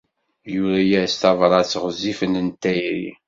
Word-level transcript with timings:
Yura-as 0.53 1.13
tabṛat 1.21 1.71
ɣezzifen 1.83 2.33
n 2.47 2.49
tayri. 2.61 3.11